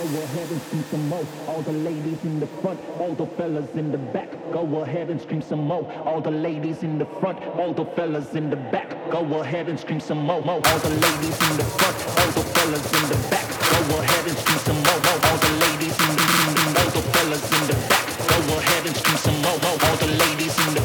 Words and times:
Go 0.00 0.06
ahead 0.06 0.50
and 0.50 0.62
scream 0.62 0.84
some 0.90 1.08
more. 1.10 1.26
All 1.46 1.60
the 1.60 1.72
ladies 1.72 2.24
in 2.24 2.40
the 2.40 2.46
front, 2.46 2.80
all 2.98 3.14
the 3.14 3.26
fellas 3.36 3.68
in 3.74 3.92
the 3.92 3.98
back. 3.98 4.30
Go 4.50 4.80
ahead 4.80 5.10
and 5.10 5.20
scream 5.20 5.42
some 5.42 5.66
more. 5.66 5.92
All 6.06 6.22
the 6.22 6.30
ladies 6.30 6.82
in 6.82 6.98
the 6.98 7.04
front, 7.04 7.38
all 7.58 7.74
the 7.74 7.84
fellas 7.84 8.34
in 8.34 8.48
the 8.48 8.56
back. 8.56 8.88
Go 9.10 9.20
ahead 9.40 9.68
and 9.68 9.78
scream 9.78 10.00
some 10.00 10.24
more. 10.24 10.42
All 10.48 10.60
the 10.60 10.88
ladies 10.88 11.36
in 11.50 11.56
the 11.58 11.64
front, 11.76 11.96
all 12.16 12.32
the 12.32 12.42
fellas 12.48 12.86
in 12.96 13.08
the 13.12 13.28
back. 13.28 13.44
Go 13.90 14.00
ahead 14.00 14.26
and 14.26 14.38
scream 14.38 14.58
some 14.64 14.82
more. 14.82 15.00
All 15.28 15.36
the 15.36 15.52
ladies 15.68 15.96
in 16.00 16.16
the 16.16 16.24
all 16.80 16.90
the 16.96 17.02
fellas 17.12 17.44
in 17.60 17.66
the 17.68 17.76
back. 17.90 18.06
Go 18.48 18.56
ahead 18.56 18.86
and 18.86 18.96
scream 18.96 19.18
some 19.18 19.42
more. 19.42 19.60
All 19.68 19.96
the 20.00 20.06
ladies 20.16 20.56
in 20.66 20.74
the 20.76 20.79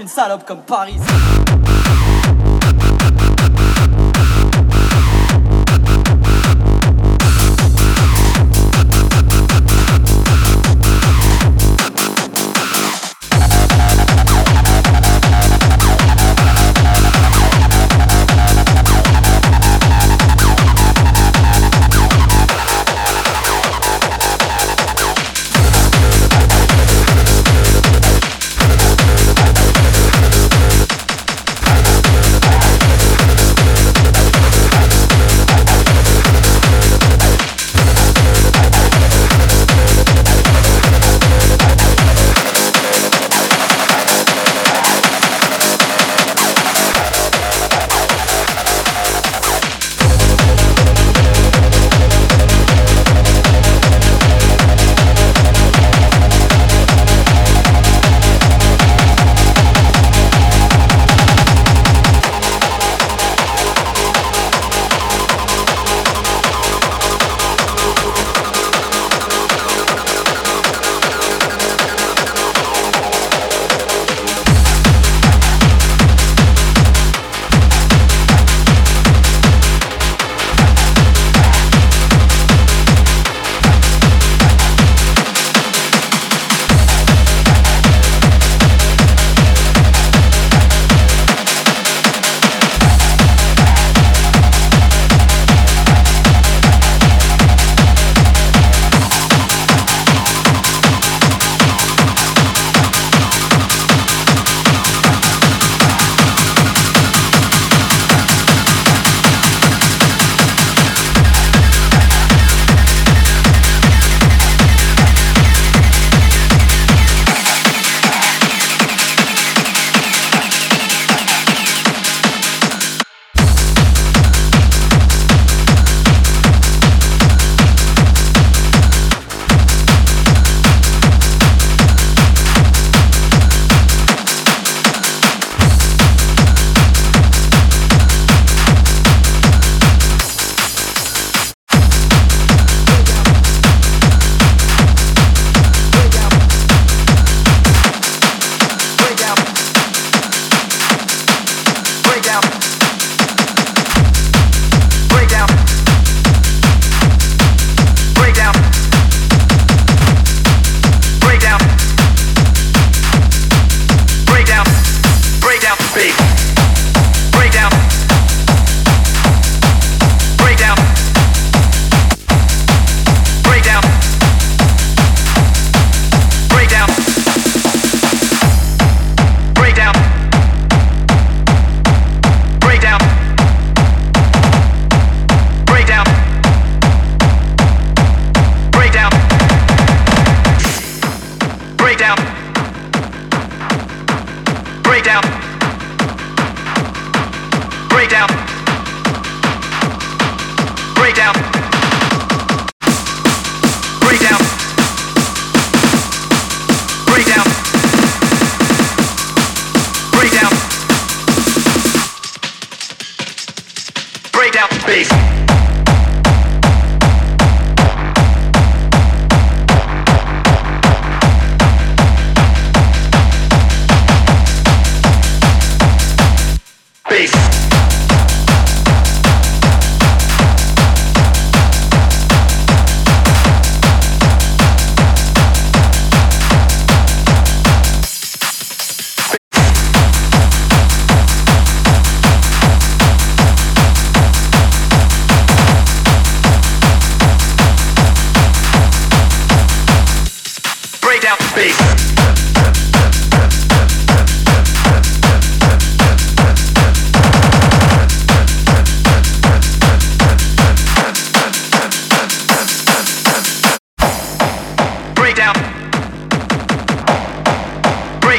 une 0.00 0.08
salope 0.08 0.46
comme 0.46 0.62
Paris. 0.62 0.96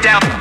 down. 0.01 0.40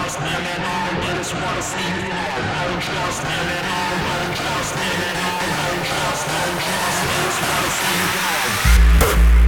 Trust 0.00 0.18
them 0.18 0.26
at 0.26 0.60
all, 0.64 1.02
they 1.02 1.18
just 1.18 1.34
wanna 1.34 1.62
see 1.62 1.76
you 1.76 2.08
fall. 2.08 2.40
Don't 2.56 2.82
trust 2.82 3.22
them 3.22 3.48
at 3.58 3.66
all, 3.76 3.94
don't 4.08 4.34
trust 4.40 4.74
them 4.74 5.00
at 5.10 5.16
all, 5.28 5.44
don't 5.60 5.84
trust, 5.90 6.26
don't 6.26 6.58
trust, 6.64 7.00
they 7.08 7.20
just 7.24 7.40
wanna 7.44 7.70
see 7.78 7.96
you 8.00 8.08
fall. 8.16 9.39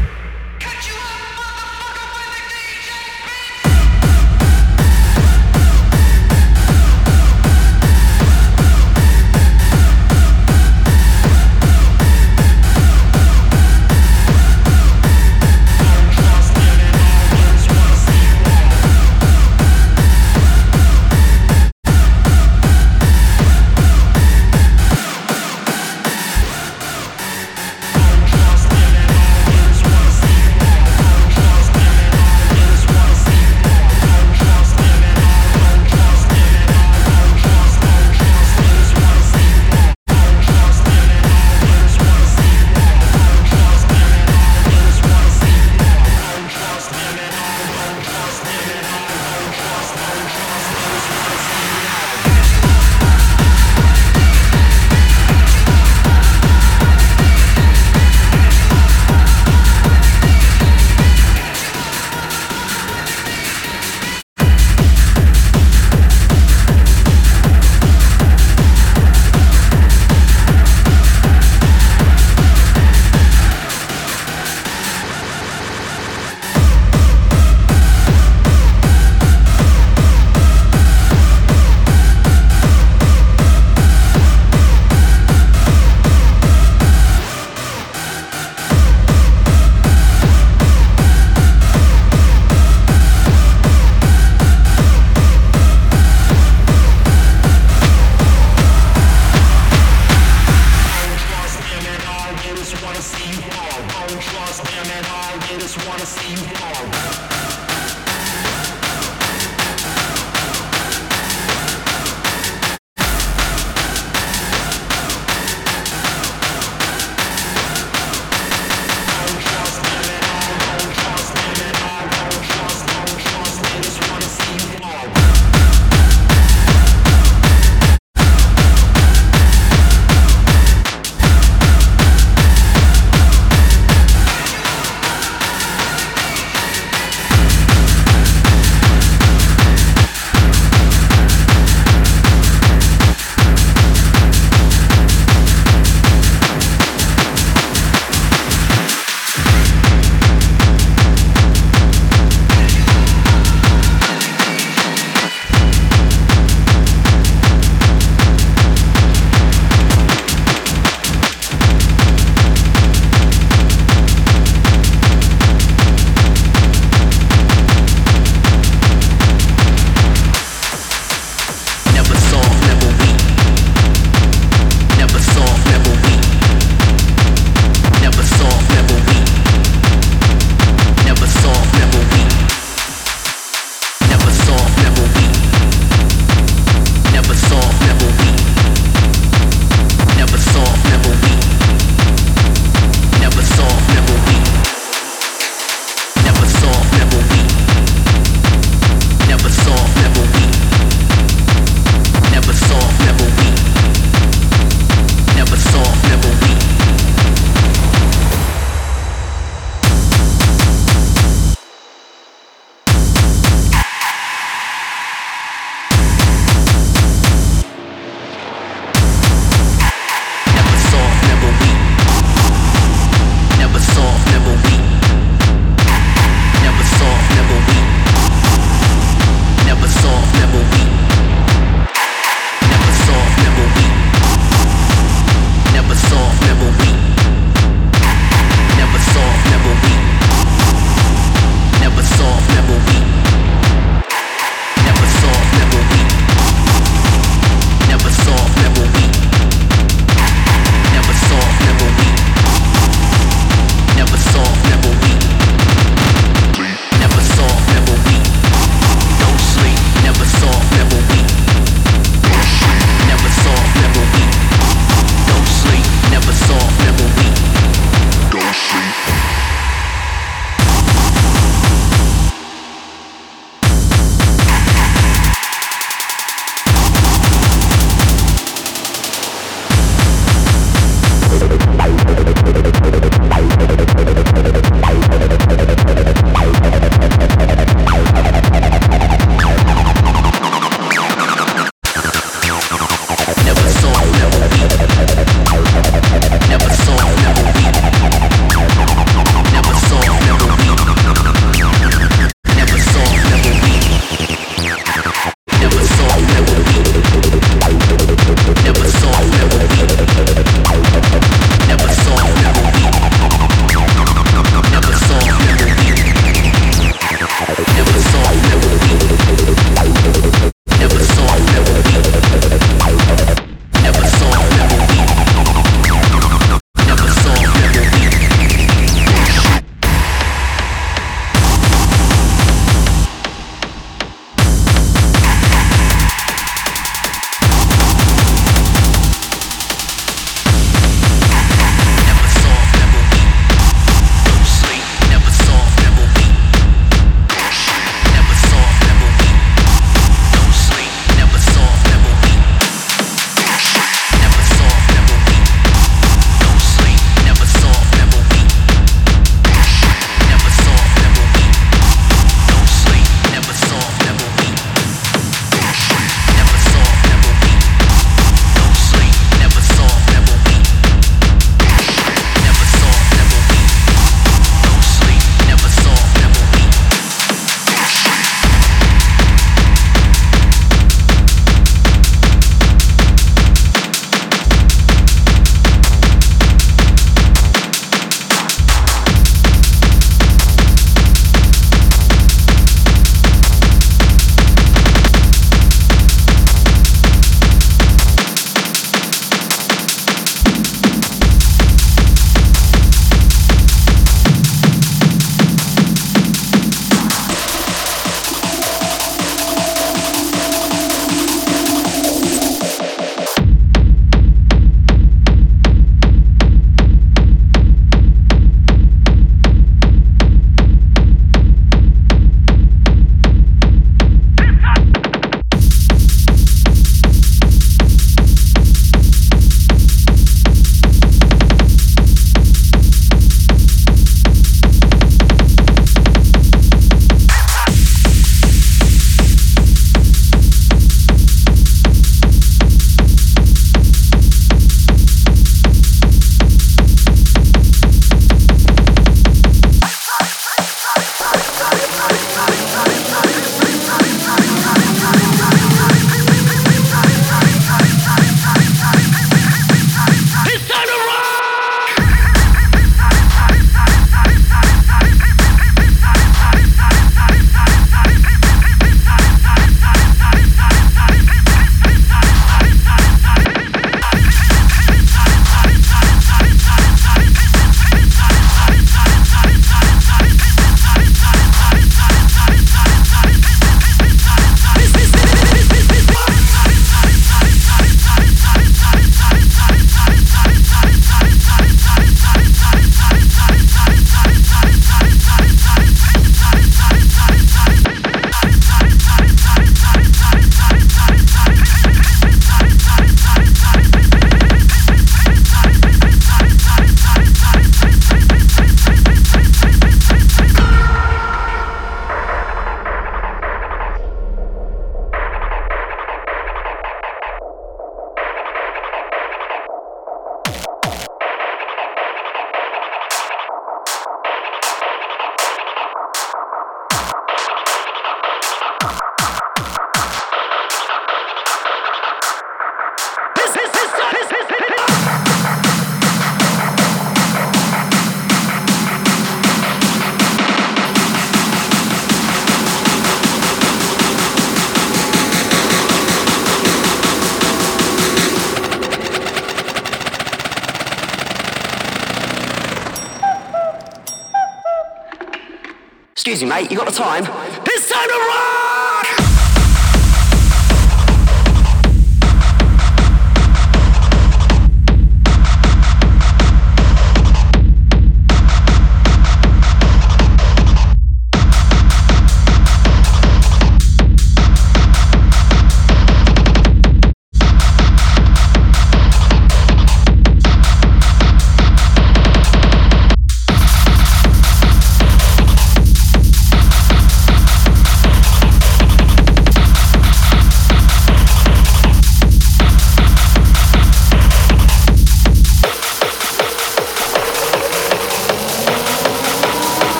Time 557.02 557.41